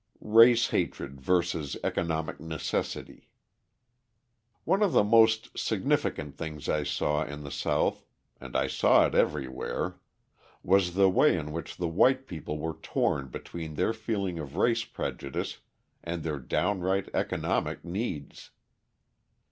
[0.23, 3.29] Race Hatred Versus Economic Necessity
[4.63, 8.03] One of the most significant things I saw in the South
[8.39, 9.99] and I saw it everywhere
[10.63, 14.85] was the way in which the white people were torn between their feeling of race
[14.85, 15.59] prejudice
[16.03, 18.49] and their downright economic needs.